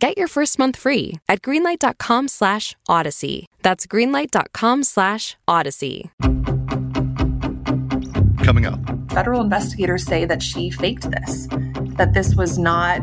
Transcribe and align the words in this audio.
Get 0.00 0.16
your 0.16 0.28
first 0.28 0.60
month 0.60 0.76
free 0.76 1.18
at 1.28 1.42
greenlight.com 1.42 2.28
slash 2.28 2.76
odyssey. 2.88 3.46
That's 3.62 3.84
greenlight.com 3.84 4.84
slash 4.84 5.36
odyssey. 5.48 6.12
Coming 8.44 8.64
up. 8.64 8.78
Federal 9.10 9.40
investigators 9.40 10.04
say 10.06 10.24
that 10.24 10.40
she 10.40 10.70
faked 10.70 11.10
this, 11.10 11.48
that 11.96 12.12
this 12.14 12.36
was 12.36 12.58
not 12.58 13.00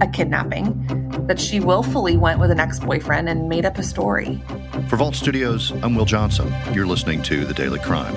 a 0.00 0.08
kidnapping, 0.08 1.26
that 1.26 1.38
she 1.38 1.60
willfully 1.60 2.16
went 2.16 2.40
with 2.40 2.50
an 2.50 2.58
ex 2.58 2.80
boyfriend 2.80 3.28
and 3.28 3.46
made 3.46 3.66
up 3.66 3.76
a 3.76 3.82
story. 3.82 4.40
For 4.88 4.96
Vault 4.96 5.14
Studios, 5.14 5.72
I'm 5.82 5.94
Will 5.94 6.06
Johnson. 6.06 6.50
You're 6.72 6.86
listening 6.86 7.22
to 7.24 7.44
The 7.44 7.54
Daily 7.54 7.78
Crime. 7.80 8.14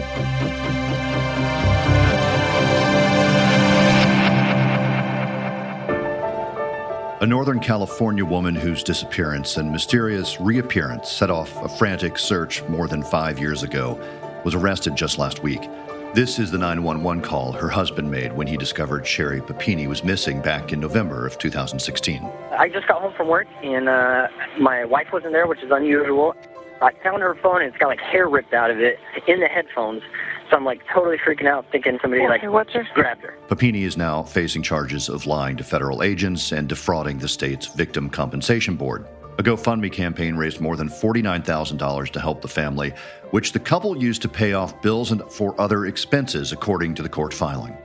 A 7.27 7.29
Northern 7.29 7.59
California 7.59 8.23
woman 8.23 8.55
whose 8.55 8.81
disappearance 8.81 9.57
and 9.57 9.69
mysterious 9.69 10.39
reappearance 10.39 11.11
set 11.11 11.29
off 11.29 11.53
a 11.61 11.67
frantic 11.67 12.17
search 12.17 12.63
more 12.69 12.87
than 12.87 13.03
five 13.03 13.37
years 13.37 13.63
ago 13.63 13.99
was 14.45 14.55
arrested 14.55 14.95
just 14.95 15.17
last 15.17 15.43
week. 15.43 15.59
This 16.13 16.39
is 16.39 16.51
the 16.51 16.57
911 16.57 17.21
call 17.21 17.51
her 17.51 17.67
husband 17.67 18.09
made 18.09 18.31
when 18.31 18.47
he 18.47 18.55
discovered 18.55 19.05
Sherri 19.05 19.41
Papini 19.41 19.87
was 19.87 20.05
missing 20.05 20.41
back 20.41 20.71
in 20.71 20.79
November 20.79 21.27
of 21.27 21.37
2016. 21.37 22.23
I 22.57 22.69
just 22.69 22.87
got 22.87 23.01
home 23.01 23.13
from 23.17 23.27
work 23.27 23.47
and 23.61 23.89
uh, 23.89 24.29
my 24.57 24.85
wife 24.85 25.07
wasn't 25.11 25.33
there, 25.33 25.47
which 25.47 25.61
is 25.61 25.69
unusual. 25.69 26.33
I 26.81 26.93
found 27.03 27.21
her 27.23 27.35
phone 27.35 27.61
and 27.61 27.73
it's 27.73 27.77
got 27.77 27.87
like 27.87 27.99
hair 27.99 28.29
ripped 28.29 28.53
out 28.53 28.71
of 28.71 28.79
it 28.79 28.99
in 29.27 29.41
the 29.41 29.47
headphones. 29.47 30.01
So 30.49 30.55
I'm 30.55 30.65
like 30.65 30.81
totally 30.93 31.17
freaking 31.17 31.47
out, 31.47 31.65
thinking 31.71 31.99
somebody 32.01 32.27
like 32.27 32.43
what's 32.43 32.73
her? 32.73 32.87
grabbed 32.93 33.23
her. 33.23 33.37
Papini 33.47 33.83
is 33.83 33.97
now 33.97 34.23
facing 34.23 34.63
charges 34.63 35.09
of 35.09 35.25
lying 35.25 35.57
to 35.57 35.63
federal 35.63 36.03
agents 36.03 36.51
and 36.51 36.69
defrauding 36.69 37.17
the 37.17 37.27
state's 37.27 37.67
Victim 37.67 38.09
Compensation 38.09 38.75
Board. 38.75 39.05
A 39.39 39.43
GoFundMe 39.43 39.91
campaign 39.91 40.35
raised 40.35 40.59
more 40.59 40.75
than 40.75 40.89
$49,000 40.89 42.09
to 42.09 42.19
help 42.19 42.41
the 42.41 42.47
family, 42.47 42.91
which 43.29 43.51
the 43.51 43.59
couple 43.59 43.95
used 44.01 44.23
to 44.23 44.29
pay 44.29 44.53
off 44.53 44.81
bills 44.81 45.11
and 45.11 45.21
for 45.31 45.59
other 45.61 45.85
expenses, 45.85 46.51
according 46.51 46.95
to 46.95 47.03
the 47.03 47.09
court 47.09 47.33
filing. 47.33 47.77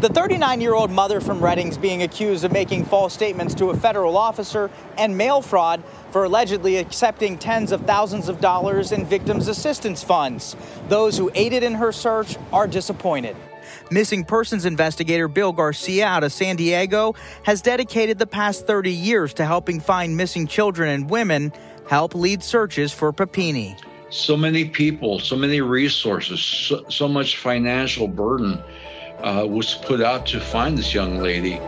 The 0.00 0.10
39 0.10 0.60
year 0.60 0.74
old 0.74 0.90
mother 0.90 1.22
from 1.22 1.40
Redding's 1.40 1.78
being 1.78 2.02
accused 2.02 2.44
of 2.44 2.52
making 2.52 2.84
false 2.84 3.14
statements 3.14 3.54
to 3.54 3.70
a 3.70 3.76
federal 3.76 4.18
officer 4.18 4.70
and 4.98 5.16
mail 5.16 5.40
fraud 5.40 5.82
for 6.10 6.24
allegedly 6.24 6.76
accepting 6.76 7.38
tens 7.38 7.72
of 7.72 7.80
thousands 7.86 8.28
of 8.28 8.38
dollars 8.38 8.92
in 8.92 9.06
victims' 9.06 9.48
assistance 9.48 10.02
funds. 10.02 10.54
Those 10.90 11.16
who 11.16 11.30
aided 11.34 11.62
in 11.62 11.72
her 11.72 11.92
search 11.92 12.36
are 12.52 12.66
disappointed. 12.66 13.36
Missing 13.90 14.24
persons 14.24 14.66
investigator 14.66 15.28
Bill 15.28 15.54
Garcia 15.54 16.04
out 16.04 16.24
of 16.24 16.32
San 16.32 16.56
Diego 16.56 17.14
has 17.44 17.62
dedicated 17.62 18.18
the 18.18 18.26
past 18.26 18.66
30 18.66 18.92
years 18.92 19.32
to 19.32 19.46
helping 19.46 19.80
find 19.80 20.14
missing 20.14 20.46
children 20.46 20.90
and 20.90 21.08
women, 21.08 21.54
help 21.88 22.14
lead 22.14 22.42
searches 22.42 22.92
for 22.92 23.14
Papini. 23.14 23.74
So 24.10 24.36
many 24.36 24.66
people, 24.66 25.20
so 25.20 25.36
many 25.36 25.62
resources, 25.62 26.40
so, 26.42 26.84
so 26.90 27.08
much 27.08 27.38
financial 27.38 28.06
burden 28.06 28.62
uh, 29.22 29.46
was 29.46 29.74
put 29.74 30.00
out 30.00 30.26
to 30.26 30.40
find 30.40 30.76
this 30.76 30.92
young 30.94 31.18
lady. 31.18 31.60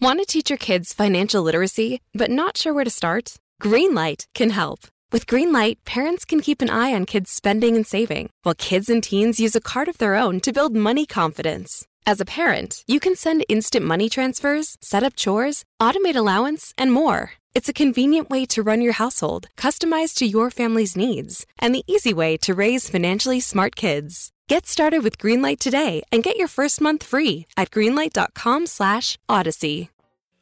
Want 0.00 0.18
to 0.18 0.26
teach 0.26 0.50
your 0.50 0.58
kids 0.58 0.92
financial 0.92 1.42
literacy, 1.42 2.00
but 2.12 2.30
not 2.30 2.56
sure 2.56 2.74
where 2.74 2.84
to 2.84 2.90
start? 2.90 3.36
Greenlight 3.62 4.26
can 4.34 4.50
help. 4.50 4.80
With 5.12 5.26
Greenlight, 5.26 5.76
parents 5.84 6.24
can 6.24 6.40
keep 6.40 6.62
an 6.62 6.70
eye 6.70 6.92
on 6.92 7.04
kids' 7.04 7.30
spending 7.30 7.76
and 7.76 7.86
saving, 7.86 8.30
while 8.42 8.54
kids 8.54 8.88
and 8.88 9.02
teens 9.02 9.38
use 9.38 9.54
a 9.54 9.60
card 9.60 9.86
of 9.88 9.98
their 9.98 10.16
own 10.16 10.40
to 10.40 10.52
build 10.52 10.74
money 10.74 11.06
confidence. 11.06 11.84
As 12.04 12.20
a 12.20 12.24
parent, 12.24 12.82
you 12.88 12.98
can 12.98 13.14
send 13.14 13.44
instant 13.48 13.84
money 13.84 14.08
transfers, 14.08 14.76
set 14.80 15.04
up 15.04 15.14
chores, 15.14 15.64
automate 15.80 16.16
allowance, 16.16 16.74
and 16.76 16.92
more. 16.92 17.32
It's 17.54 17.68
a 17.68 17.74
convenient 17.74 18.30
way 18.30 18.46
to 18.46 18.62
run 18.62 18.80
your 18.80 18.94
household, 18.94 19.48
customized 19.58 20.14
to 20.14 20.24
your 20.24 20.50
family's 20.50 20.96
needs, 20.96 21.44
and 21.58 21.74
the 21.74 21.84
easy 21.86 22.14
way 22.14 22.38
to 22.38 22.54
raise 22.54 22.88
financially 22.88 23.40
smart 23.40 23.76
kids. 23.76 24.32
Get 24.48 24.66
started 24.66 25.02
with 25.02 25.18
Greenlight 25.18 25.58
today 25.58 26.02
and 26.10 26.22
get 26.22 26.38
your 26.38 26.48
first 26.48 26.80
month 26.80 27.04
free 27.04 27.46
at 27.58 27.70
greenlight.com/odyssey. 27.70 29.90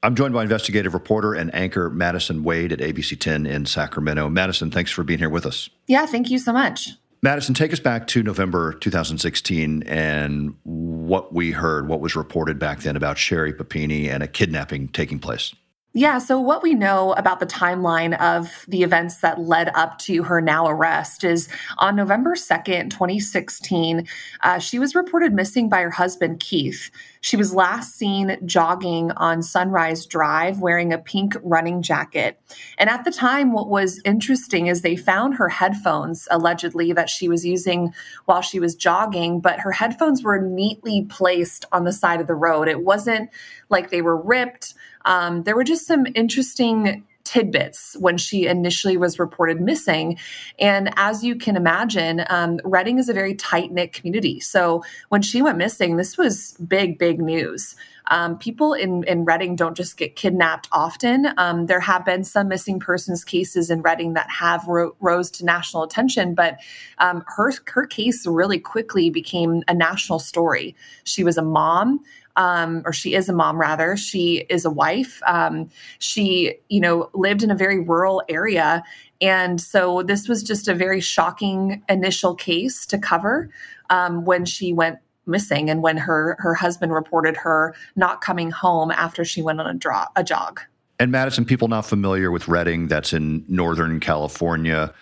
I'm 0.04 0.14
joined 0.14 0.34
by 0.34 0.44
investigative 0.44 0.94
reporter 0.94 1.34
and 1.34 1.52
anchor 1.52 1.90
Madison 1.90 2.44
Wade 2.44 2.72
at 2.72 2.80
ABC 2.80 3.18
10 3.18 3.44
in 3.44 3.66
Sacramento. 3.66 4.28
Madison, 4.28 4.70
thanks 4.70 4.92
for 4.92 5.02
being 5.02 5.18
here 5.18 5.28
with 5.28 5.46
us. 5.46 5.68
Yeah, 5.88 6.06
thank 6.06 6.30
you 6.30 6.38
so 6.38 6.52
much. 6.52 6.90
Madison, 7.22 7.54
take 7.54 7.72
us 7.72 7.80
back 7.80 8.06
to 8.06 8.22
November 8.22 8.74
2016 8.74 9.82
and 9.82 10.54
what 10.62 11.34
we 11.34 11.50
heard, 11.50 11.88
what 11.88 12.00
was 12.00 12.14
reported 12.14 12.60
back 12.60 12.82
then 12.82 12.94
about 12.94 13.18
Sherri 13.18 13.52
Papini 13.52 14.08
and 14.08 14.22
a 14.22 14.28
kidnapping 14.28 14.86
taking 14.88 15.18
place. 15.18 15.52
Yeah, 15.92 16.18
so 16.18 16.38
what 16.38 16.62
we 16.62 16.74
know 16.74 17.14
about 17.14 17.40
the 17.40 17.46
timeline 17.46 18.16
of 18.20 18.64
the 18.68 18.84
events 18.84 19.16
that 19.18 19.40
led 19.40 19.72
up 19.74 19.98
to 20.00 20.22
her 20.22 20.40
now 20.40 20.68
arrest 20.68 21.24
is 21.24 21.48
on 21.78 21.96
November 21.96 22.36
2nd, 22.36 22.90
2016, 22.90 24.06
uh, 24.42 24.60
she 24.60 24.78
was 24.78 24.94
reported 24.94 25.32
missing 25.32 25.68
by 25.68 25.80
her 25.80 25.90
husband, 25.90 26.38
Keith. 26.38 26.92
She 27.22 27.36
was 27.36 27.52
last 27.52 27.96
seen 27.96 28.38
jogging 28.46 29.10
on 29.12 29.42
Sunrise 29.42 30.06
Drive 30.06 30.60
wearing 30.60 30.92
a 30.92 30.98
pink 30.98 31.34
running 31.42 31.82
jacket. 31.82 32.40
And 32.78 32.88
at 32.88 33.04
the 33.04 33.10
time, 33.10 33.52
what 33.52 33.68
was 33.68 34.00
interesting 34.04 34.68
is 34.68 34.82
they 34.82 34.94
found 34.94 35.34
her 35.34 35.48
headphones, 35.48 36.28
allegedly, 36.30 36.92
that 36.92 37.10
she 37.10 37.28
was 37.28 37.44
using 37.44 37.92
while 38.26 38.42
she 38.42 38.60
was 38.60 38.76
jogging, 38.76 39.40
but 39.40 39.58
her 39.58 39.72
headphones 39.72 40.22
were 40.22 40.40
neatly 40.40 41.04
placed 41.10 41.64
on 41.72 41.82
the 41.82 41.92
side 41.92 42.20
of 42.20 42.28
the 42.28 42.34
road. 42.34 42.68
It 42.68 42.84
wasn't 42.84 43.28
like 43.70 43.90
they 43.90 44.02
were 44.02 44.16
ripped 44.16 44.74
um, 45.04 45.42
there 45.44 45.56
were 45.56 45.64
just 45.64 45.86
some 45.86 46.06
interesting 46.14 47.04
tidbits 47.24 47.96
when 48.00 48.18
she 48.18 48.46
initially 48.46 48.96
was 48.96 49.18
reported 49.18 49.60
missing. 49.60 50.18
And 50.58 50.92
as 50.96 51.22
you 51.22 51.36
can 51.36 51.56
imagine, 51.56 52.24
um, 52.28 52.58
Redding 52.64 52.98
is 52.98 53.08
a 53.08 53.12
very 53.12 53.34
tight 53.34 53.70
knit 53.70 53.92
community. 53.92 54.40
So 54.40 54.82
when 55.10 55.22
she 55.22 55.40
went 55.40 55.58
missing, 55.58 55.96
this 55.96 56.18
was 56.18 56.56
big, 56.66 56.98
big 56.98 57.20
news. 57.20 57.76
Um, 58.10 58.36
people 58.38 58.72
in, 58.72 59.04
in 59.04 59.24
Redding 59.24 59.54
don't 59.54 59.76
just 59.76 59.96
get 59.96 60.16
kidnapped 60.16 60.68
often. 60.72 61.28
Um, 61.36 61.66
there 61.66 61.78
have 61.78 62.04
been 62.04 62.24
some 62.24 62.48
missing 62.48 62.80
persons 62.80 63.22
cases 63.22 63.70
in 63.70 63.82
Redding 63.82 64.14
that 64.14 64.28
have 64.28 64.66
ro- 64.66 64.96
rose 64.98 65.30
to 65.32 65.44
national 65.44 65.84
attention, 65.84 66.34
but 66.34 66.58
um, 66.98 67.22
her 67.36 67.52
her 67.68 67.86
case 67.86 68.26
really 68.26 68.58
quickly 68.58 69.10
became 69.10 69.62
a 69.68 69.74
national 69.74 70.18
story. 70.18 70.74
She 71.04 71.22
was 71.22 71.38
a 71.38 71.42
mom 71.42 72.00
um, 72.36 72.82
or 72.84 72.92
she 72.92 73.14
is 73.14 73.28
a 73.28 73.32
mom 73.32 73.58
rather. 73.58 73.96
She 73.96 74.46
is 74.48 74.64
a 74.64 74.70
wife. 74.70 75.20
Um, 75.26 75.70
she, 75.98 76.54
you 76.68 76.80
know, 76.80 77.10
lived 77.14 77.42
in 77.42 77.50
a 77.50 77.54
very 77.54 77.78
rural 77.80 78.22
area. 78.28 78.82
And 79.20 79.60
so 79.60 80.02
this 80.02 80.28
was 80.28 80.42
just 80.42 80.68
a 80.68 80.74
very 80.74 81.00
shocking 81.00 81.82
initial 81.88 82.34
case 82.34 82.86
to 82.86 82.98
cover 82.98 83.50
um, 83.90 84.24
when 84.24 84.44
she 84.44 84.72
went 84.72 84.98
missing 85.26 85.70
and 85.70 85.82
when 85.82 85.96
her 85.96 86.36
her 86.40 86.54
husband 86.54 86.92
reported 86.92 87.36
her 87.36 87.74
not 87.94 88.20
coming 88.20 88.50
home 88.50 88.90
after 88.90 89.24
she 89.24 89.42
went 89.42 89.60
on 89.60 89.66
a, 89.66 89.74
draw, 89.74 90.06
a 90.16 90.24
jog. 90.24 90.60
And 90.98 91.10
Madison, 91.10 91.44
people 91.44 91.68
not 91.68 91.86
familiar 91.86 92.30
with 92.30 92.48
Redding, 92.48 92.88
that's 92.88 93.12
in 93.12 93.44
Northern 93.48 94.00
California, 94.00 94.92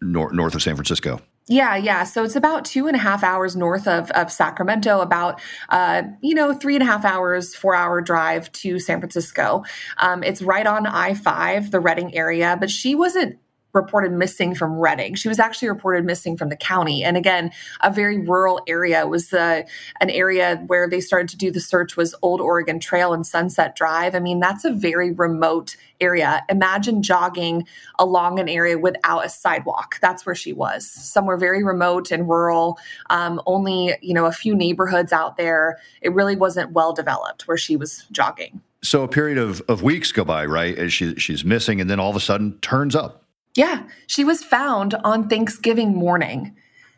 nor- 0.00 0.32
north 0.32 0.54
of 0.54 0.62
San 0.62 0.74
Francisco. 0.74 1.20
Yeah, 1.48 1.76
yeah. 1.76 2.04
So 2.04 2.24
it's 2.24 2.36
about 2.36 2.66
two 2.66 2.88
and 2.88 2.94
a 2.94 2.98
half 2.98 3.24
hours 3.24 3.56
north 3.56 3.88
of, 3.88 4.10
of 4.10 4.30
Sacramento, 4.30 5.00
about, 5.00 5.40
uh, 5.70 6.02
you 6.20 6.34
know, 6.34 6.52
three 6.52 6.74
and 6.74 6.82
a 6.82 6.86
half 6.86 7.06
hours, 7.06 7.54
four 7.54 7.74
hour 7.74 8.02
drive 8.02 8.52
to 8.52 8.78
San 8.78 9.00
Francisco. 9.00 9.64
Um, 9.96 10.22
it's 10.22 10.42
right 10.42 10.66
on 10.66 10.86
I 10.86 11.14
5, 11.14 11.70
the 11.70 11.80
Redding 11.80 12.14
area, 12.14 12.56
but 12.60 12.70
she 12.70 12.94
wasn't 12.94 13.38
reported 13.72 14.12
missing 14.12 14.54
from 14.54 14.78
Redding. 14.78 15.14
She 15.14 15.28
was 15.28 15.38
actually 15.38 15.68
reported 15.68 16.04
missing 16.04 16.36
from 16.36 16.48
the 16.48 16.56
county. 16.56 17.04
And 17.04 17.16
again, 17.16 17.50
a 17.82 17.92
very 17.92 18.18
rural 18.18 18.60
area 18.66 19.06
was 19.06 19.28
the 19.28 19.66
an 20.00 20.10
area 20.10 20.62
where 20.66 20.88
they 20.88 21.00
started 21.00 21.28
to 21.30 21.36
do 21.36 21.50
the 21.50 21.60
search 21.60 21.96
was 21.96 22.14
Old 22.22 22.40
Oregon 22.40 22.80
Trail 22.80 23.12
and 23.12 23.26
Sunset 23.26 23.76
Drive. 23.76 24.14
I 24.14 24.20
mean, 24.20 24.40
that's 24.40 24.64
a 24.64 24.72
very 24.72 25.12
remote 25.12 25.76
area. 26.00 26.42
Imagine 26.48 27.02
jogging 27.02 27.66
along 27.98 28.38
an 28.38 28.48
area 28.48 28.78
without 28.78 29.24
a 29.24 29.28
sidewalk. 29.28 29.98
That's 30.00 30.24
where 30.24 30.34
she 30.34 30.52
was, 30.52 30.88
somewhere 30.88 31.36
very 31.36 31.62
remote 31.62 32.10
and 32.10 32.28
rural. 32.28 32.78
Um, 33.10 33.40
only 33.46 33.94
you 34.00 34.14
know 34.14 34.26
a 34.26 34.32
few 34.32 34.54
neighborhoods 34.54 35.12
out 35.12 35.36
there. 35.36 35.78
It 36.00 36.12
really 36.14 36.36
wasn't 36.36 36.72
well 36.72 36.92
developed 36.92 37.46
where 37.46 37.58
she 37.58 37.76
was 37.76 38.06
jogging. 38.10 38.60
So 38.80 39.02
a 39.02 39.08
period 39.08 39.38
of, 39.38 39.60
of 39.68 39.82
weeks 39.82 40.12
go 40.12 40.24
by, 40.24 40.46
right? 40.46 40.78
As 40.78 40.92
she, 40.92 41.16
she's 41.16 41.44
missing, 41.44 41.80
and 41.80 41.90
then 41.90 41.98
all 41.98 42.10
of 42.10 42.16
a 42.16 42.20
sudden 42.20 42.56
turns 42.60 42.94
up 42.94 43.24
Yeah, 43.54 43.84
she 44.06 44.24
was 44.24 44.44
found 44.44 44.94
on 45.04 45.28
Thanksgiving 45.28 45.94
morning. 45.94 46.54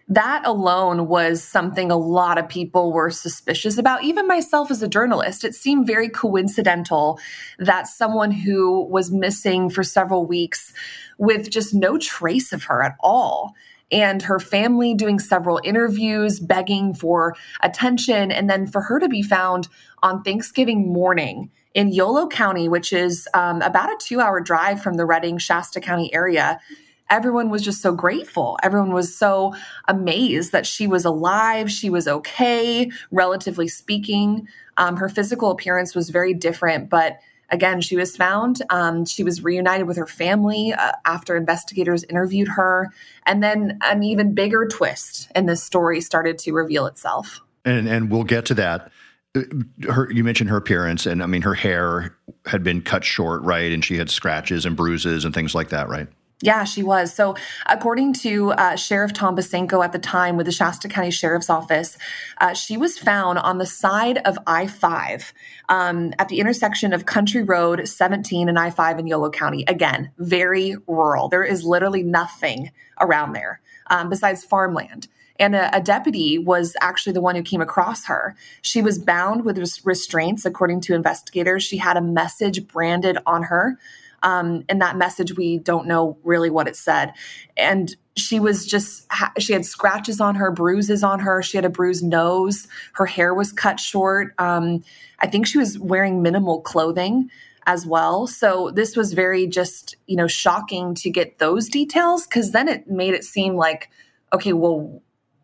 That 0.09 0.45
alone 0.45 1.07
was 1.07 1.43
something 1.43 1.91
a 1.91 1.97
lot 1.97 2.37
of 2.37 2.49
people 2.49 2.93
were 2.93 3.11
suspicious 3.11 3.79
about, 3.79 4.03
even 4.03 4.27
myself 4.27 4.71
as 4.71 4.83
a 4.83 4.89
journalist. 4.89 5.45
It 5.45 5.55
seemed 5.55 5.87
very 5.87 6.09
coincidental 6.09 7.21
that 7.61 7.87
someone 7.87 8.33
who 8.33 8.85
was 8.87 9.13
missing 9.13 9.71
for 9.71 9.85
several 9.85 10.27
weeks 10.27 10.73
with 11.17 11.49
just 11.49 11.73
no 11.73 11.97
trace 11.97 12.53
of 12.53 12.65
her 12.65 12.83
at 12.83 12.97
all 12.99 13.55
and 13.93 14.23
her 14.23 14.39
family 14.39 14.95
doing 14.95 15.19
several 15.19 15.61
interviews, 15.65 16.41
begging 16.41 16.95
for 16.95 17.35
attention, 17.63 18.31
and 18.31 18.49
then 18.49 18.67
for 18.67 18.83
her 18.83 19.01
to 19.01 19.09
be 19.09 19.23
found 19.23 19.69
on 20.03 20.23
Thanksgiving 20.23 20.93
morning 20.93 21.51
in 21.75 21.93
Yolo 21.93 22.27
County, 22.27 22.69
which 22.69 22.93
is 22.93 23.29
um, 23.35 23.63
about 23.63 23.91
a 23.91 23.97
two 24.01 24.21
hour 24.21 24.41
drive 24.41 24.83
from 24.83 24.95
the 24.95 25.05
Redding, 25.05 25.39
Shasta 25.39 25.81
County 25.81 26.13
area. 26.13 26.61
Everyone 27.09 27.51
was 27.51 27.63
just 27.63 27.83
so 27.83 27.93
grateful. 27.93 28.57
Everyone 28.63 28.93
was 28.93 29.17
so 29.17 29.55
amazed 29.89 30.53
that 30.53 30.65
she 30.65 30.87
was 30.87 31.05
alive. 31.05 31.71
She 31.71 31.91
was 31.91 32.07
okay, 32.07 32.91
relatively 33.11 33.67
speaking. 33.67 34.47
Um, 34.77 34.97
her 34.97 35.09
physical 35.09 35.51
appearance 35.51 35.95
was 35.95 36.11
very 36.11 36.35
different, 36.35 36.89
but 36.89 37.19
Again, 37.51 37.81
she 37.81 37.97
was 37.97 38.17
found. 38.17 38.63
Um, 38.71 39.05
she 39.05 39.25
was 39.25 39.43
reunited 39.43 39.87
with 39.87 39.97
her 39.97 40.07
family 40.07 40.73
uh, 40.73 40.93
after 41.05 41.37
investigators 41.37 42.05
interviewed 42.05 42.49
her. 42.49 42.89
And 43.27 43.43
then 43.43 43.79
an 43.83 44.03
even 44.03 44.35
bigger 44.35 44.67
twist 44.67 45.31
in 45.35 45.47
this 45.47 45.63
story 45.63 46.01
started 46.01 46.39
to 46.39 46.53
reveal 46.53 46.87
itself. 46.87 47.41
And, 47.65 47.89
and 47.89 48.11
we'll 48.11 48.25
get 48.25 48.47
to 48.47 48.55
that. 48.55 48.91
Uh, 49.37 49.43
her, 49.89 50.11
you 50.11 50.25
mentioned 50.25 50.51
her 50.51 50.57
appearance, 50.57 51.07
and 51.07 51.23
I 51.23 51.27
mean, 51.27 51.43
her 51.43 51.55
hair 51.55 52.17
had 52.47 52.63
been 52.63 52.83
cut 52.83 53.05
short, 53.05 53.43
right? 53.43 53.73
And 53.73 53.85
she 53.85 53.97
had 53.97 54.11
scratches 54.11 54.67
and 54.67 54.77
bruises 54.77 55.25
and 55.25 55.35
things 55.35 55.55
like 55.55 55.69
that, 55.69 55.89
right? 55.89 56.09
Yeah, 56.43 56.65
she 56.65 56.83
was. 56.83 57.13
So, 57.13 57.37
according 57.67 58.15
to 58.15 58.53
uh, 58.53 58.77
Sheriff 58.77 59.13
Tom 59.13 59.37
Bosenko 59.37 59.85
at 59.85 59.93
the 59.93 59.99
time 59.99 60.39
with 60.39 60.47
the 60.47 60.53
Shasta 60.53 60.89
County 60.89 61.11
Sheriff's 61.11 61.51
Office, 61.51 61.99
uh, 62.39 62.55
she 62.55 62.79
was 62.79 62.99
found 62.99 63.39
on 63.39 63.59
the 63.59 63.67
side 63.67 64.19
of 64.25 64.39
I 64.47 64.67
5 64.67 65.35
um, 65.69 66.15
at 66.19 66.29
the 66.29 66.41
intersection 66.41 66.95
of 66.95 67.05
Country 67.05 67.43
Road 67.43 67.87
17 67.87 68.49
and 68.49 68.59
I 68.59 68.71
5 68.71 68.99
in 68.99 69.07
Yolo 69.07 69.29
County. 69.31 69.65
Again, 69.69 70.13
very 70.17 70.77
rural. 70.87 71.29
There 71.29 71.45
is 71.45 71.65
literally 71.65 72.03
nothing 72.03 72.71
around 72.99 73.35
there 73.35 73.61
um, 73.89 74.09
besides 74.09 74.43
farmland. 74.43 75.09
And 75.39 75.55
a, 75.55 75.75
a, 75.77 75.81
deputy 75.81 76.39
was 76.39 76.77
actually 76.83 77.15
the 77.15 77.23
one 77.23 77.35
who 77.35 77.43
came 77.43 77.63
across 77.63 78.05
her. 78.07 78.37
She 78.61 78.83
was 78.83 78.99
bound 78.99 79.45
with 79.45 79.59
restraints, 79.85 80.45
according 80.45 80.83
to 80.83 80.95
investigators. 80.95 81.63
She 81.63 81.79
had 81.79 81.97
a 81.97 82.03
message 82.03 82.67
branded 82.67 83.17
on 83.27 83.45
her 83.45 83.79
um, 84.23 84.65
and 84.69 84.81
that 84.81 84.97
message, 84.97 85.37
we 85.37 85.59
don't 85.59 85.87
know 85.87 86.19
really 86.23 86.51
what 86.51 86.69
it 86.69 86.77
said. 86.77 87.13
And 87.57 87.95
she 88.17 88.39
was 88.39 88.67
just, 88.67 89.07
she 89.39 89.53
had 89.53 89.65
scratches 89.65 90.21
on 90.21 90.35
her, 90.35 90.51
bruises 90.51 91.03
on 91.03 91.21
her. 91.21 91.43
She 91.43 91.57
had 91.57 91.65
a 91.65 91.71
bruised 91.71 92.05
nose. 92.05 92.69
Her 92.95 93.07
hair 93.07 93.35
was 93.35 93.53
cut 93.53 93.81
short. 93.81 94.35
Um, 94.39 94.85
I 95.21 95.27
think 95.27 95.47
she 95.47 95.59
was 95.59 95.79
wearing 95.79 96.23
minimal 96.23 96.61
clothing 96.61 97.31
as 97.67 97.87
well. 97.87 98.27
So 98.27 98.71
this 98.71 98.97
was 98.97 99.13
very 99.13 99.47
just, 99.47 99.97
you 100.07 100.17
know, 100.17 100.27
shocking 100.27 100.95
to 100.97 101.11
get 101.11 101.39
those 101.39 101.69
details 101.69 102.27
because 102.27 102.53
then 102.53 102.69
it 102.69 102.89
made 102.89 103.15
it 103.15 103.25
seem 103.25 103.55
like, 103.55 103.91
okay, 104.33 104.53
well, 104.53 105.03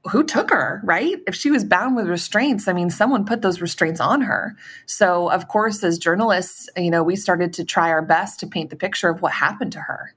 who 0.08 0.24
took 0.24 0.50
her, 0.50 0.80
right? 0.84 1.16
If 1.26 1.34
she 1.34 1.50
was 1.50 1.64
bound 1.64 1.96
with 1.96 2.06
restraints, 2.06 2.68
I 2.68 2.72
mean, 2.72 2.90
someone 2.90 3.24
put 3.24 3.42
those 3.42 3.60
restraints 3.60 4.00
on 4.00 4.22
her. 4.22 4.56
So, 4.86 5.30
of 5.30 5.48
course, 5.48 5.82
as 5.82 5.98
journalists, 5.98 6.68
you 6.76 6.90
know, 6.90 7.02
we 7.02 7.16
started 7.16 7.52
to 7.54 7.64
try 7.64 7.90
our 7.90 8.02
best 8.02 8.40
to 8.40 8.46
paint 8.46 8.70
the 8.70 8.76
picture 8.76 9.08
of 9.08 9.22
what 9.22 9.32
happened 9.32 9.72
to 9.72 9.80
her. 9.80 10.14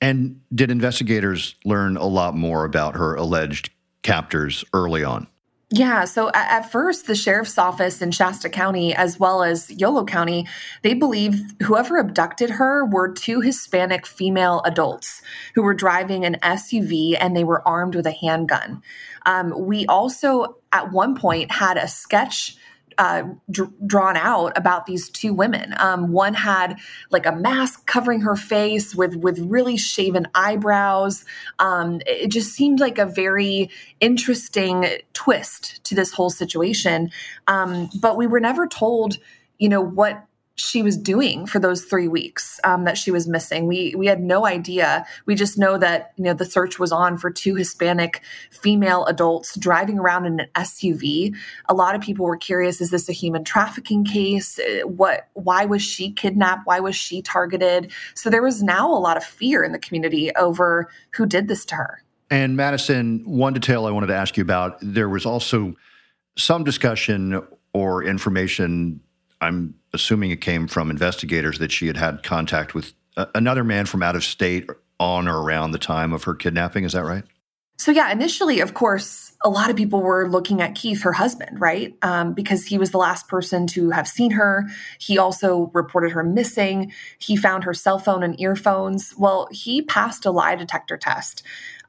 And 0.00 0.40
did 0.54 0.70
investigators 0.70 1.54
learn 1.64 1.96
a 1.96 2.06
lot 2.06 2.34
more 2.36 2.64
about 2.64 2.96
her 2.96 3.14
alleged 3.14 3.70
captors 4.02 4.64
early 4.72 5.04
on? 5.04 5.28
Yeah. 5.74 6.04
So 6.04 6.30
at, 6.34 6.70
first, 6.70 7.06
the 7.06 7.14
sheriff's 7.14 7.56
office 7.56 8.02
in 8.02 8.10
Shasta 8.10 8.50
County, 8.50 8.94
as 8.94 9.18
well 9.18 9.42
as 9.42 9.70
Yolo 9.70 10.04
County, 10.04 10.46
they 10.82 10.92
believe 10.92 11.40
whoever 11.62 11.96
abducted 11.96 12.50
her 12.50 12.84
were 12.84 13.10
two 13.10 13.40
Hispanic 13.40 14.06
female 14.06 14.60
adults 14.66 15.22
who 15.54 15.62
were 15.62 15.72
driving 15.72 16.26
an 16.26 16.36
SUV 16.42 17.16
and 17.18 17.34
they 17.34 17.44
were 17.44 17.66
armed 17.66 17.94
with 17.94 18.06
a 18.06 18.12
handgun. 18.12 18.82
Um, 19.24 19.66
we 19.66 19.86
also, 19.86 20.58
at 20.72 20.92
one 20.92 21.16
point, 21.16 21.50
had 21.50 21.78
a 21.78 21.88
sketch 21.88 22.54
uh, 22.98 23.24
d- 23.50 23.62
drawn 23.86 24.16
out 24.16 24.56
about 24.56 24.86
these 24.86 25.08
two 25.10 25.34
women. 25.34 25.74
Um, 25.78 26.12
one 26.12 26.34
had 26.34 26.78
like 27.10 27.26
a 27.26 27.32
mask 27.32 27.86
covering 27.86 28.20
her 28.22 28.36
face 28.36 28.94
with 28.94 29.16
with 29.16 29.38
really 29.38 29.76
shaven 29.76 30.26
eyebrows. 30.34 31.24
Um, 31.58 32.00
it 32.06 32.28
just 32.28 32.52
seemed 32.52 32.80
like 32.80 32.98
a 32.98 33.06
very 33.06 33.70
interesting 34.00 34.86
twist 35.12 35.82
to 35.84 35.94
this 35.94 36.12
whole 36.12 36.30
situation. 36.30 37.10
Um, 37.46 37.90
but 38.00 38.16
we 38.16 38.26
were 38.26 38.40
never 38.40 38.66
told, 38.66 39.18
you 39.58 39.68
know, 39.68 39.80
what 39.80 40.24
she 40.54 40.82
was 40.82 40.96
doing 40.96 41.46
for 41.46 41.58
those 41.58 41.84
three 41.84 42.08
weeks 42.08 42.60
um, 42.64 42.84
that 42.84 42.98
she 42.98 43.10
was 43.10 43.26
missing. 43.26 43.66
We 43.66 43.94
we 43.96 44.06
had 44.06 44.20
no 44.20 44.46
idea. 44.46 45.06
We 45.26 45.34
just 45.34 45.58
know 45.58 45.78
that 45.78 46.12
you 46.16 46.24
know 46.24 46.34
the 46.34 46.44
search 46.44 46.78
was 46.78 46.92
on 46.92 47.16
for 47.16 47.30
two 47.30 47.54
Hispanic 47.54 48.22
female 48.50 49.04
adults 49.06 49.56
driving 49.56 49.98
around 49.98 50.26
in 50.26 50.40
an 50.40 50.48
SUV. 50.54 51.34
A 51.68 51.74
lot 51.74 51.94
of 51.94 52.00
people 52.00 52.26
were 52.26 52.36
curious: 52.36 52.80
Is 52.80 52.90
this 52.90 53.08
a 53.08 53.12
human 53.12 53.44
trafficking 53.44 54.04
case? 54.04 54.58
Uh, 54.58 54.86
what? 54.86 55.28
Why 55.34 55.64
was 55.64 55.82
she 55.82 56.12
kidnapped? 56.12 56.66
Why 56.66 56.80
was 56.80 56.96
she 56.96 57.22
targeted? 57.22 57.90
So 58.14 58.30
there 58.30 58.42
was 58.42 58.62
now 58.62 58.92
a 58.92 58.98
lot 58.98 59.16
of 59.16 59.24
fear 59.24 59.64
in 59.64 59.72
the 59.72 59.78
community 59.78 60.34
over 60.36 60.88
who 61.12 61.26
did 61.26 61.48
this 61.48 61.64
to 61.66 61.76
her. 61.76 62.02
And 62.30 62.56
Madison, 62.56 63.22
one 63.26 63.52
detail 63.52 63.86
I 63.86 63.90
wanted 63.90 64.06
to 64.08 64.16
ask 64.16 64.36
you 64.36 64.42
about: 64.42 64.78
there 64.82 65.08
was 65.08 65.24
also 65.26 65.74
some 66.36 66.64
discussion 66.64 67.42
or 67.74 68.04
information. 68.04 69.00
I'm 69.42 69.74
assuming 69.92 70.30
it 70.30 70.40
came 70.40 70.68
from 70.68 70.90
investigators 70.90 71.58
that 71.58 71.72
she 71.72 71.86
had 71.86 71.96
had 71.96 72.22
contact 72.22 72.74
with 72.74 72.94
another 73.34 73.64
man 73.64 73.86
from 73.86 74.02
out 74.02 74.16
of 74.16 74.24
state 74.24 74.70
on 74.98 75.28
or 75.28 75.42
around 75.42 75.72
the 75.72 75.78
time 75.78 76.12
of 76.12 76.24
her 76.24 76.34
kidnapping. 76.34 76.84
Is 76.84 76.92
that 76.92 77.04
right? 77.04 77.24
So, 77.78 77.90
yeah, 77.90 78.12
initially, 78.12 78.60
of 78.60 78.74
course, 78.74 79.32
a 79.44 79.50
lot 79.50 79.68
of 79.68 79.74
people 79.74 80.02
were 80.02 80.30
looking 80.30 80.60
at 80.60 80.76
Keith, 80.76 81.02
her 81.02 81.12
husband, 81.12 81.60
right? 81.60 81.96
Um, 82.02 82.32
because 82.32 82.64
he 82.64 82.78
was 82.78 82.92
the 82.92 82.98
last 82.98 83.26
person 83.26 83.66
to 83.68 83.90
have 83.90 84.06
seen 84.06 84.30
her. 84.30 84.68
He 85.00 85.18
also 85.18 85.70
reported 85.74 86.12
her 86.12 86.22
missing. 86.22 86.92
He 87.18 87.34
found 87.34 87.64
her 87.64 87.74
cell 87.74 87.98
phone 87.98 88.22
and 88.22 88.40
earphones. 88.40 89.14
Well, 89.18 89.48
he 89.50 89.82
passed 89.82 90.24
a 90.24 90.30
lie 90.30 90.54
detector 90.54 90.96
test. 90.96 91.42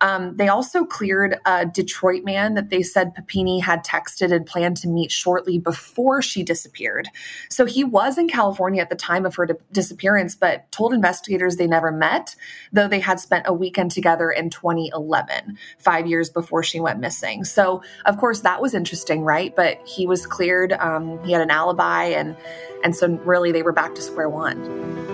Um, 0.03 0.35
they 0.35 0.49
also 0.49 0.83
cleared 0.83 1.39
a 1.45 1.65
Detroit 1.65 2.25
man 2.25 2.55
that 2.55 2.69
they 2.69 2.83
said 2.83 3.15
Papini 3.15 3.59
had 3.59 3.85
texted 3.85 4.33
and 4.33 4.45
planned 4.45 4.75
to 4.77 4.89
meet 4.89 5.11
shortly 5.11 5.57
before 5.57 6.21
she 6.21 6.43
disappeared. 6.43 7.07
So 7.49 7.65
he 7.65 7.85
was 7.85 8.17
in 8.17 8.27
California 8.27 8.81
at 8.81 8.89
the 8.89 8.97
time 8.97 9.25
of 9.25 9.35
her 9.35 9.45
di- 9.45 9.53
disappearance, 9.71 10.35
but 10.35 10.69
told 10.73 10.93
investigators 10.93 11.55
they 11.55 11.67
never 11.67 11.89
met, 11.89 12.35
though 12.73 12.89
they 12.89 12.99
had 12.99 13.21
spent 13.21 13.45
a 13.47 13.53
weekend 13.53 13.91
together 13.91 14.29
in 14.29 14.49
2011, 14.49 15.57
five 15.79 16.05
years 16.05 16.29
before 16.29 16.63
she 16.63 16.81
went 16.81 16.99
missing. 16.99 17.45
So, 17.45 17.81
of 18.05 18.17
course, 18.17 18.41
that 18.41 18.61
was 18.61 18.73
interesting, 18.73 19.21
right? 19.21 19.55
But 19.55 19.79
he 19.87 20.05
was 20.05 20.25
cleared. 20.25 20.73
Um, 20.73 21.23
he 21.23 21.31
had 21.31 21.41
an 21.41 21.49
alibi, 21.49 22.07
and 22.07 22.35
and 22.83 22.93
so 22.93 23.07
really 23.23 23.53
they 23.53 23.63
were 23.63 23.71
back 23.71 23.95
to 23.95 24.01
square 24.01 24.27
one. 24.27 25.12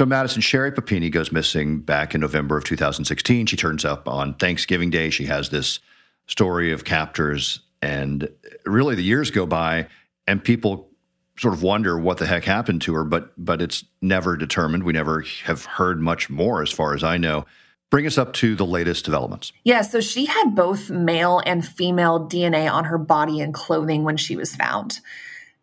So 0.00 0.06
Madison 0.06 0.40
Sherri 0.40 0.72
Papini 0.72 1.10
goes 1.10 1.30
missing 1.30 1.80
back 1.80 2.14
in 2.14 2.22
November 2.22 2.56
of 2.56 2.64
2016. 2.64 3.44
She 3.44 3.54
turns 3.54 3.84
up 3.84 4.08
on 4.08 4.32
Thanksgiving 4.32 4.88
Day. 4.88 5.10
She 5.10 5.26
has 5.26 5.50
this 5.50 5.78
story 6.26 6.72
of 6.72 6.84
captors, 6.84 7.60
and 7.82 8.26
really 8.64 8.94
the 8.94 9.02
years 9.02 9.30
go 9.30 9.44
by, 9.44 9.88
and 10.26 10.42
people 10.42 10.88
sort 11.36 11.52
of 11.52 11.62
wonder 11.62 11.98
what 11.98 12.16
the 12.16 12.24
heck 12.24 12.44
happened 12.44 12.80
to 12.80 12.94
her. 12.94 13.04
But 13.04 13.32
but 13.36 13.60
it's 13.60 13.84
never 14.00 14.38
determined. 14.38 14.84
We 14.84 14.94
never 14.94 15.22
have 15.44 15.66
heard 15.66 16.00
much 16.00 16.30
more, 16.30 16.62
as 16.62 16.70
far 16.70 16.94
as 16.94 17.04
I 17.04 17.18
know. 17.18 17.44
Bring 17.90 18.06
us 18.06 18.16
up 18.16 18.32
to 18.34 18.54
the 18.54 18.64
latest 18.64 19.04
developments. 19.04 19.52
Yeah, 19.64 19.82
so 19.82 20.00
she 20.00 20.24
had 20.24 20.54
both 20.54 20.88
male 20.88 21.42
and 21.44 21.62
female 21.62 22.26
DNA 22.26 22.72
on 22.72 22.84
her 22.84 22.96
body 22.96 23.42
and 23.42 23.52
clothing 23.52 24.04
when 24.04 24.16
she 24.16 24.34
was 24.34 24.56
found. 24.56 25.00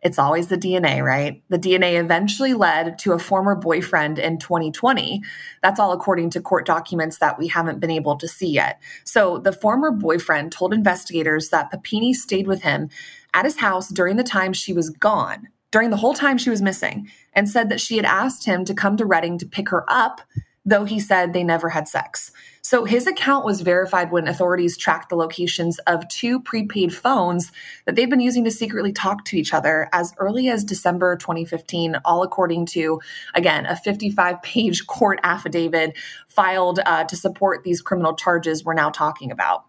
It's 0.04 0.20
always 0.20 0.48
the 0.48 0.58
DNA, 0.58 1.04
right? 1.04 1.42
The 1.50 1.58
DNA 1.58 2.00
eventually 2.00 2.54
led 2.54 3.00
to 3.00 3.14
a 3.14 3.20
former 3.20 3.56
boyfriend 3.56 4.20
in 4.20 4.38
2020. 4.38 5.22
That's 5.64 5.80
all 5.80 5.92
according 5.92 6.30
to 6.32 6.42
court 6.42 6.66
documents 6.66 7.18
that 7.18 7.40
we 7.40 7.48
haven't 7.48 7.80
been 7.80 7.92
able 7.92 8.16
to 8.18 8.28
see 8.28 8.50
yet. 8.50 8.80
So 9.04 9.40
the 9.40 9.52
former 9.52 9.92
boyfriend 9.92 10.52
told 10.52 10.74
investigators 10.74 11.50
that 11.50 11.72
Papini 11.72 12.14
stayed 12.14 12.48
with 12.48 12.62
him 12.62 12.90
at 13.34 13.46
his 13.46 13.58
house 13.58 13.90
during 13.90 14.18
the 14.18 14.24
time 14.24 14.54
she 14.54 14.72
was 14.72 14.92
gone, 14.92 15.48
during 15.72 15.90
the 15.90 15.98
whole 15.98 16.14
time 16.14 16.38
she 16.38 16.52
was 16.52 16.62
missing, 16.62 17.10
and 17.34 17.50
said 17.50 17.70
that 17.70 17.82
she 17.82 17.98
had 17.98 18.06
asked 18.06 18.46
him 18.46 18.66
to 18.66 18.76
come 18.76 18.98
to 18.98 19.06
Redding 19.06 19.40
to 19.40 19.46
pick 19.48 19.70
her 19.70 19.84
up 19.88 20.22
though 20.68 20.84
he 20.84 21.00
said 21.00 21.32
they 21.32 21.46
never 21.46 21.70
had 21.70 21.88
sex. 21.88 22.32
So 22.62 22.84
his 22.84 23.08
account 23.08 23.46
was 23.46 23.62
verified 23.62 24.12
when 24.12 24.28
authorities 24.28 24.76
tracked 24.76 25.08
the 25.08 25.16
locations 25.16 25.80
of 25.88 26.06
two 26.10 26.42
prepaid 26.42 26.94
phones 26.94 27.54
that 27.86 27.96
they'd 27.96 28.10
been 28.10 28.20
using 28.20 28.44
to 28.44 28.52
secretly 28.52 28.92
talk 28.92 29.24
to 29.26 29.38
each 29.38 29.54
other 29.54 29.88
as 29.94 30.14
early 30.18 30.50
as 30.50 30.66
December 30.66 31.16
2015, 31.16 31.96
all 32.04 32.22
according 32.22 32.66
to, 32.66 33.00
again, 33.34 33.66
a 33.66 33.78
55 33.78 34.42
page 34.42 34.86
court 34.88 35.22
affidavit 35.24 35.98
filed 36.28 36.82
uh, 36.86 37.06
to 37.06 37.16
support 37.16 37.64
these 37.64 37.82
criminal 37.82 38.14
charges 38.14 38.66
we're 38.66 38.74
now 38.74 38.90
talking 38.90 39.32
about. 39.32 39.64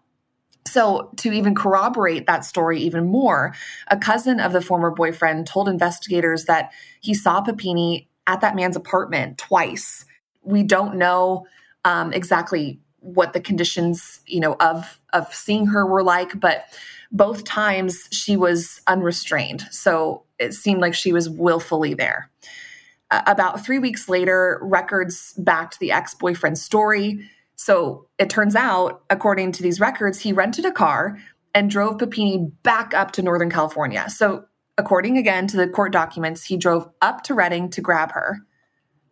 So, 0.67 1.11
to 1.17 1.31
even 1.31 1.55
corroborate 1.55 2.27
that 2.27 2.43
story 2.43 2.79
even 2.81 3.07
more, 3.07 3.55
a 3.87 3.97
cousin 3.97 4.41
of 4.41 4.51
the 4.51 4.61
former 4.61 4.91
boyfriend 4.91 5.47
told 5.47 5.69
investigators 5.69 6.45
that 6.45 6.71
he 6.99 7.13
saw 7.13 7.39
Papini 7.39 8.09
at 8.27 8.41
that 8.41 8.55
man's 8.55 8.75
apartment 8.75 9.37
twice. 9.37 10.05
We 10.41 10.63
don't 10.63 10.95
know 10.95 11.45
um, 11.85 12.13
exactly 12.13 12.79
what 12.99 13.33
the 13.33 13.39
conditions, 13.39 14.21
you 14.25 14.39
know, 14.39 14.55
of 14.59 14.99
of 15.13 15.33
seeing 15.33 15.67
her 15.67 15.85
were 15.85 16.03
like, 16.03 16.39
but 16.39 16.65
both 17.11 17.43
times 17.43 18.07
she 18.11 18.37
was 18.37 18.81
unrestrained. 18.87 19.61
So 19.71 20.23
it 20.37 20.53
seemed 20.53 20.81
like 20.81 20.93
she 20.93 21.11
was 21.13 21.29
willfully 21.29 21.93
there. 21.93 22.29
About 23.11 23.65
three 23.65 23.79
weeks 23.79 24.07
later, 24.07 24.59
records 24.61 25.33
backed 25.37 25.79
the 25.79 25.91
ex 25.91 26.13
boyfriend's 26.13 26.61
story. 26.61 27.27
So 27.55 28.07
it 28.19 28.29
turns 28.29 28.55
out, 28.55 29.03
according 29.09 29.53
to 29.53 29.63
these 29.63 29.79
records, 29.79 30.19
he 30.19 30.31
rented 30.31 30.65
a 30.65 30.71
car 30.71 31.17
and 31.55 31.71
drove 31.71 31.97
Papini 31.97 32.51
back 32.61 32.93
up 32.93 33.11
to 33.13 33.21
Northern 33.23 33.49
California. 33.49 34.07
So, 34.09 34.45
according 34.77 35.17
again 35.17 35.47
to 35.47 35.57
the 35.57 35.67
court 35.67 35.91
documents, 35.91 36.45
he 36.45 36.55
drove 36.55 36.87
up 37.01 37.23
to 37.23 37.33
Redding 37.33 37.69
to 37.71 37.81
grab 37.81 38.11
her. 38.11 38.39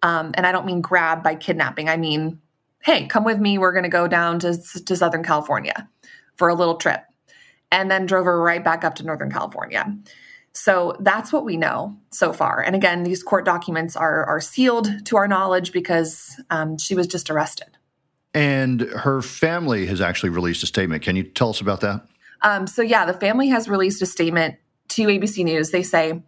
Um, 0.04 0.32
and 0.36 0.46
I 0.46 0.52
don't 0.52 0.66
mean 0.66 0.82
grab 0.82 1.24
by 1.24 1.36
kidnapping, 1.36 1.90
I 1.90 1.98
mean 1.98 2.40
hey, 2.88 3.06
come 3.06 3.26
with 3.26 3.40
me. 3.40 3.58
We're 3.58 3.74
going 3.74 3.84
to 3.84 3.90
go 3.90 4.08
down 4.08 4.40
to, 4.40 4.58
to 4.86 4.96
Southern 4.96 5.24
California 5.24 5.90
for 6.36 6.48
a 6.48 6.56
little 6.56 6.76
trip. 6.76 7.02
And 7.70 7.92
then 7.92 8.06
drove 8.06 8.24
her 8.26 8.42
right 8.42 8.64
back 8.64 8.86
up 8.86 8.96
to 8.96 9.04
Northern 9.04 9.30
California. 9.30 9.94
So 10.54 10.96
that's 11.02 11.34
what 11.34 11.44
we 11.44 11.58
know 11.58 11.98
so 12.12 12.32
far. 12.32 12.62
And 12.62 12.78
again, 12.78 13.04
these 13.04 13.22
court 13.22 13.44
documents 13.44 13.98
are, 13.98 14.24
are 14.24 14.40
sealed 14.40 14.90
to 15.06 15.18
our 15.18 15.28
knowledge 15.28 15.74
because 15.74 16.40
um, 16.50 16.78
she 16.78 16.96
was 16.96 17.08
just 17.08 17.30
arrested. 17.30 17.78
And 18.34 18.82
her 18.82 19.22
family 19.22 19.86
has 19.88 20.00
actually 20.00 20.30
released 20.30 20.64
a 20.64 20.66
statement. 20.66 21.04
Can 21.04 21.18
you 21.18 21.24
tell 21.24 21.50
us 21.50 21.60
about 21.60 21.82
that? 21.82 22.08
Um, 22.42 22.68
so, 22.68 22.82
yeah, 22.82 23.06
the 23.06 23.14
family 23.14 23.50
has 23.50 23.68
released 23.68 24.02
a 24.02 24.06
statement 24.06 24.56
to 24.90 25.08
ABC 25.08 25.44
News. 25.44 25.72
They 25.72 25.84
say, 25.84 26.24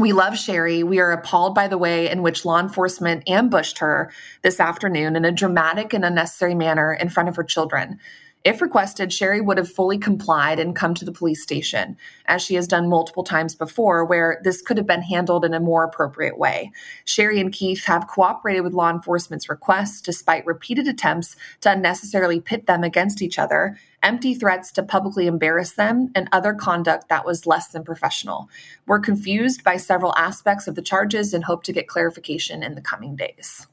we 0.00 0.12
love 0.12 0.38
Sherri. 0.38 0.82
We 0.82 0.98
are 0.98 1.12
appalled 1.12 1.54
by 1.54 1.68
the 1.68 1.76
way 1.76 2.08
in 2.08 2.22
which 2.22 2.46
law 2.46 2.58
enforcement 2.58 3.28
ambushed 3.28 3.78
her 3.78 4.10
this 4.42 4.58
afternoon 4.58 5.14
in 5.14 5.26
a 5.26 5.32
dramatic 5.32 5.92
and 5.92 6.04
unnecessary 6.04 6.54
manner 6.54 6.94
in 6.94 7.10
front 7.10 7.28
of 7.28 7.36
her 7.36 7.44
children. 7.44 8.00
If 8.42 8.62
requested, 8.62 9.12
Sherri 9.12 9.42
would 9.42 9.58
have 9.58 9.70
fully 9.70 9.98
complied 9.98 10.58
and 10.58 10.74
come 10.74 10.94
to 10.94 11.04
the 11.04 11.12
police 11.12 11.42
station, 11.42 11.98
as 12.24 12.40
she 12.40 12.54
has 12.54 12.66
done 12.66 12.88
multiple 12.88 13.22
times 13.22 13.54
before, 13.54 14.02
where 14.06 14.40
this 14.42 14.62
could 14.62 14.78
have 14.78 14.86
been 14.86 15.02
handled 15.02 15.44
in 15.44 15.52
a 15.52 15.60
more 15.60 15.84
appropriate 15.84 16.38
way. 16.38 16.72
Sherri 17.04 17.38
and 17.38 17.52
Keith 17.52 17.84
have 17.84 18.08
cooperated 18.08 18.64
with 18.64 18.72
law 18.72 18.88
enforcement's 18.88 19.50
requests 19.50 20.00
despite 20.00 20.46
repeated 20.46 20.88
attempts 20.88 21.36
to 21.60 21.70
unnecessarily 21.70 22.40
pit 22.40 22.66
them 22.66 22.82
against 22.82 23.20
each 23.20 23.38
other, 23.38 23.76
empty 24.02 24.34
threats 24.34 24.72
to 24.72 24.82
publicly 24.82 25.26
embarrass 25.26 25.72
them, 25.72 26.10
and 26.14 26.28
other 26.32 26.54
conduct 26.54 27.08
that 27.08 27.26
was 27.26 27.46
less 27.46 27.68
than 27.68 27.84
professional. 27.84 28.48
We're 28.86 29.00
confused 29.00 29.62
by 29.64 29.76
several 29.76 30.14
aspects 30.16 30.66
of 30.66 30.74
the 30.74 30.82
charges 30.82 31.34
and 31.34 31.44
hope 31.44 31.62
to 31.64 31.72
get 31.72 31.88
clarification 31.88 32.62
in 32.62 32.74
the 32.74 32.80
coming 32.80 33.16
days 33.16 33.66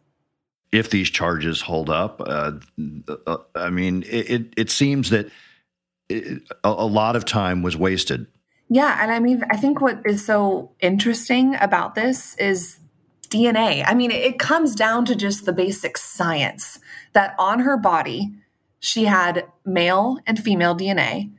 if 0.71 0.89
these 0.89 1.09
charges 1.09 1.61
hold 1.61 1.89
up. 1.89 2.21
Uh, 2.25 2.53
uh, 3.25 3.37
I 3.55 3.69
mean, 3.69 4.03
it, 4.03 4.29
it, 4.29 4.53
it 4.57 4.71
seems 4.71 5.09
that 5.09 5.29
it, 6.09 6.43
a, 6.63 6.69
a 6.69 6.85
lot 6.85 7.15
of 7.15 7.25
time 7.25 7.61
was 7.61 7.77
wasted. 7.77 8.27
Yeah. 8.69 8.97
And 9.01 9.11
I 9.11 9.19
mean, 9.19 9.43
I 9.49 9.57
think 9.57 9.79
what 9.79 10.01
is 10.05 10.25
so 10.25 10.71
interesting 10.81 11.55
about 11.55 11.95
this 11.95 12.35
is 12.37 12.79
DNA. 13.29 13.83
I 13.85 13.93
mean, 13.93 14.11
it 14.11 14.39
comes 14.39 14.75
down 14.75 15.05
to 15.05 15.15
just 15.15 15.45
the 15.45 15.53
basic 15.53 15.97
science 15.97 16.79
that 17.13 17.35
on 17.39 17.59
her 17.59 17.77
body, 17.77 18.31
she 18.79 19.05
had 19.05 19.45
male 19.65 20.17
and 20.25 20.39
female 20.41 20.75
DNA, 20.75 21.31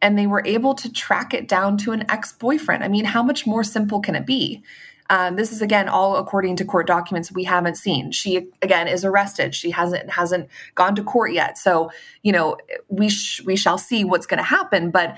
and 0.00 0.18
they 0.18 0.26
were 0.26 0.42
able 0.44 0.74
to 0.74 0.92
track 0.92 1.34
it 1.34 1.48
down 1.48 1.76
to 1.78 1.92
an 1.92 2.04
ex 2.10 2.32
boyfriend. 2.32 2.84
I 2.84 2.88
mean, 2.88 3.04
how 3.04 3.22
much 3.22 3.46
more 3.46 3.64
simple 3.64 4.00
can 4.00 4.14
it 4.14 4.26
be? 4.26 4.62
Um, 5.10 5.36
this 5.36 5.52
is 5.52 5.62
again 5.62 5.88
all 5.88 6.16
according 6.16 6.56
to 6.56 6.64
court 6.64 6.86
documents 6.86 7.32
we 7.32 7.44
haven't 7.44 7.76
seen. 7.76 8.12
She 8.12 8.48
again 8.60 8.88
is 8.88 9.04
arrested. 9.04 9.54
She 9.54 9.70
hasn't 9.70 10.10
hasn't 10.10 10.48
gone 10.74 10.94
to 10.96 11.02
court 11.02 11.32
yet. 11.32 11.56
So 11.56 11.90
you 12.22 12.32
know 12.32 12.58
we 12.88 13.08
sh- 13.08 13.42
we 13.44 13.56
shall 13.56 13.78
see 13.78 14.04
what's 14.04 14.26
going 14.26 14.38
to 14.38 14.44
happen. 14.44 14.90
But 14.90 15.16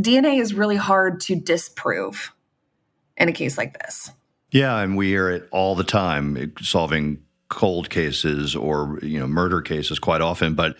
DNA 0.00 0.40
is 0.40 0.54
really 0.54 0.76
hard 0.76 1.20
to 1.22 1.34
disprove 1.34 2.32
in 3.16 3.28
a 3.28 3.32
case 3.32 3.58
like 3.58 3.78
this. 3.78 4.10
Yeah, 4.50 4.78
and 4.78 4.96
we 4.96 5.08
hear 5.08 5.28
it 5.28 5.48
all 5.50 5.74
the 5.74 5.84
time, 5.84 6.52
solving 6.60 7.22
cold 7.48 7.90
cases 7.90 8.56
or 8.56 8.98
you 9.02 9.18
know 9.18 9.26
murder 9.26 9.60
cases 9.60 9.98
quite 9.98 10.20
often, 10.20 10.54
but. 10.54 10.76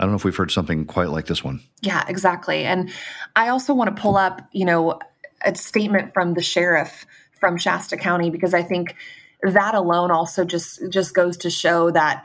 I 0.00 0.04
don't 0.04 0.12
know 0.12 0.16
if 0.16 0.24
we've 0.24 0.36
heard 0.36 0.52
something 0.52 0.84
quite 0.84 1.08
like 1.08 1.26
this 1.26 1.42
one. 1.42 1.60
Yeah, 1.82 2.04
exactly. 2.06 2.64
And 2.64 2.92
I 3.34 3.48
also 3.48 3.74
want 3.74 3.96
to 3.96 4.00
pull 4.00 4.16
up, 4.16 4.40
you 4.52 4.64
know, 4.64 5.00
a 5.44 5.56
statement 5.56 6.14
from 6.14 6.34
the 6.34 6.40
sheriff 6.40 7.04
from 7.40 7.56
Shasta 7.56 7.96
County 7.96 8.30
because 8.30 8.54
I 8.54 8.62
think 8.62 8.94
that 9.42 9.74
alone 9.74 10.10
also 10.10 10.44
just 10.44 10.80
just 10.90 11.14
goes 11.14 11.36
to 11.38 11.50
show 11.50 11.90
that 11.90 12.24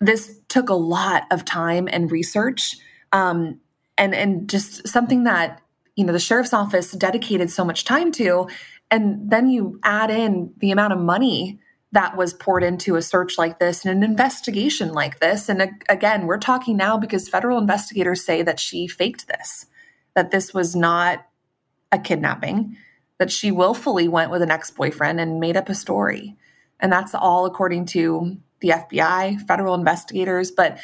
this 0.00 0.38
took 0.48 0.68
a 0.68 0.74
lot 0.74 1.24
of 1.30 1.44
time 1.44 1.88
and 1.90 2.10
research 2.10 2.76
um, 3.12 3.60
and 3.96 4.14
and 4.14 4.48
just 4.48 4.86
something 4.86 5.24
that 5.24 5.62
you 5.96 6.04
know 6.04 6.12
the 6.12 6.18
sheriff's 6.18 6.52
office 6.52 6.92
dedicated 6.92 7.50
so 7.50 7.64
much 7.64 7.84
time 7.84 8.12
to 8.12 8.46
and 8.90 9.30
then 9.30 9.48
you 9.48 9.80
add 9.82 10.10
in 10.10 10.52
the 10.58 10.70
amount 10.70 10.92
of 10.92 10.98
money 10.98 11.58
that 11.94 12.16
was 12.16 12.34
poured 12.34 12.62
into 12.62 12.96
a 12.96 13.02
search 13.02 13.38
like 13.38 13.58
this 13.58 13.84
and 13.84 13.96
an 13.96 14.08
investigation 14.08 14.92
like 14.92 15.18
this 15.20 15.48
and 15.48 15.70
again 15.88 16.26
we're 16.26 16.38
talking 16.38 16.76
now 16.76 16.96
because 16.98 17.28
federal 17.28 17.58
investigators 17.58 18.24
say 18.24 18.42
that 18.42 18.60
she 18.60 18.86
faked 18.86 19.26
this 19.26 19.66
that 20.14 20.30
this 20.30 20.54
was 20.54 20.76
not 20.76 21.26
a 21.90 21.98
kidnapping 21.98 22.76
that 23.18 23.30
she 23.30 23.50
willfully 23.50 24.08
went 24.08 24.30
with 24.30 24.42
an 24.42 24.50
ex 24.50 24.70
boyfriend 24.70 25.20
and 25.20 25.40
made 25.40 25.56
up 25.56 25.68
a 25.68 25.74
story. 25.74 26.36
And 26.80 26.92
that's 26.92 27.14
all 27.14 27.46
according 27.46 27.86
to 27.86 28.36
the 28.60 28.70
FBI, 28.70 29.46
federal 29.46 29.74
investigators. 29.74 30.50
But 30.50 30.78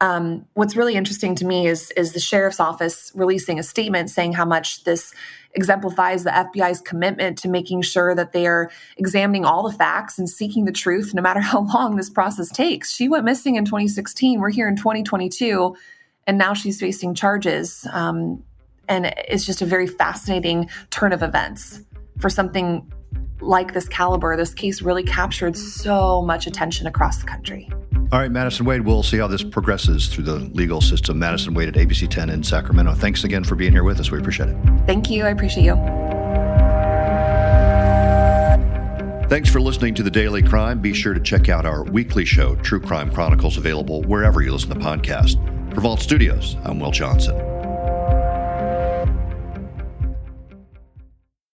um, 0.00 0.46
what's 0.54 0.76
really 0.76 0.94
interesting 0.94 1.34
to 1.36 1.46
me 1.46 1.66
is, 1.66 1.90
is 1.92 2.12
the 2.12 2.20
sheriff's 2.20 2.60
office 2.60 3.12
releasing 3.14 3.58
a 3.58 3.62
statement 3.62 4.10
saying 4.10 4.32
how 4.32 4.44
much 4.44 4.84
this 4.84 5.14
exemplifies 5.54 6.24
the 6.24 6.30
FBI's 6.30 6.80
commitment 6.80 7.38
to 7.38 7.48
making 7.48 7.82
sure 7.82 8.14
that 8.14 8.32
they 8.32 8.46
are 8.46 8.70
examining 8.96 9.44
all 9.44 9.68
the 9.68 9.76
facts 9.76 10.18
and 10.18 10.28
seeking 10.28 10.64
the 10.64 10.72
truth 10.72 11.12
no 11.14 11.22
matter 11.22 11.40
how 11.52 11.60
long 11.60 11.96
this 11.96 12.10
process 12.10 12.50
takes. 12.50 12.92
She 12.92 13.08
went 13.08 13.24
missing 13.24 13.56
in 13.56 13.64
2016. 13.64 14.40
We're 14.40 14.50
here 14.50 14.68
in 14.68 14.76
2022, 14.76 15.76
and 16.26 16.38
now 16.38 16.54
she's 16.54 16.80
facing 16.80 17.14
charges. 17.14 17.86
Um, 17.92 18.42
and 18.88 19.06
it's 19.28 19.46
just 19.46 19.62
a 19.62 19.66
very 19.66 19.86
fascinating 19.86 20.68
turn 20.90 21.12
of 21.12 21.22
events 21.22 21.82
for 22.18 22.28
something 22.28 22.90
like 23.40 23.74
this 23.74 23.88
caliber. 23.88 24.36
This 24.36 24.54
case 24.54 24.82
really 24.82 25.02
captured 25.02 25.56
so 25.56 26.22
much 26.22 26.46
attention 26.46 26.86
across 26.86 27.18
the 27.18 27.26
country. 27.26 27.70
All 28.12 28.18
right, 28.18 28.30
Madison 28.30 28.66
Wade, 28.66 28.82
we'll 28.82 29.02
see 29.02 29.16
how 29.16 29.26
this 29.26 29.42
progresses 29.42 30.06
through 30.08 30.24
the 30.24 30.34
legal 30.52 30.82
system. 30.82 31.18
Madison 31.18 31.54
Wade 31.54 31.70
at 31.70 31.76
ABC 31.76 32.10
10 32.10 32.28
in 32.28 32.44
Sacramento. 32.44 32.92
Thanks 32.92 33.24
again 33.24 33.42
for 33.42 33.54
being 33.54 33.72
here 33.72 33.84
with 33.84 33.98
us. 34.00 34.10
We 34.10 34.18
appreciate 34.18 34.50
it. 34.50 34.56
Thank 34.86 35.08
you. 35.08 35.24
I 35.24 35.30
appreciate 35.30 35.64
you. 35.64 35.76
Thanks 39.30 39.48
for 39.48 39.62
listening 39.62 39.94
to 39.94 40.02
The 40.02 40.10
Daily 40.10 40.42
Crime. 40.42 40.78
Be 40.78 40.92
sure 40.92 41.14
to 41.14 41.20
check 41.20 41.48
out 41.48 41.64
our 41.64 41.84
weekly 41.84 42.26
show, 42.26 42.54
True 42.56 42.80
Crime 42.80 43.10
Chronicles, 43.10 43.56
available 43.56 44.02
wherever 44.02 44.42
you 44.42 44.52
listen 44.52 44.68
to 44.68 44.74
podcasts. 44.74 45.42
For 45.74 45.80
Vault 45.80 46.00
Studios, 46.00 46.58
I'm 46.64 46.78
Will 46.80 46.90
Johnson. 46.90 47.51